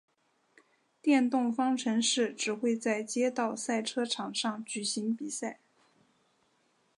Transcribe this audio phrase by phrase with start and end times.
[0.99, 5.59] 电动方程式只会在街道赛车场上举行比赛。